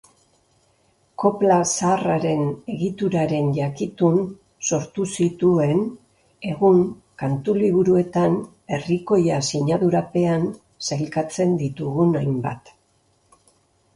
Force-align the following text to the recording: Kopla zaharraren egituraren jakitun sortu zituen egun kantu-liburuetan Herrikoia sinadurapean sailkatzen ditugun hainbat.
Kopla 1.23 1.57
zaharraren 1.71 2.39
egituraren 2.75 3.51
jakitun 3.57 4.17
sortu 4.69 5.05
zituen 5.17 5.83
egun 6.53 6.81
kantu-liburuetan 7.23 8.39
Herrikoia 8.79 9.39
sinadurapean 9.51 10.49
sailkatzen 10.89 11.55
ditugun 11.65 12.19
hainbat. 12.23 12.75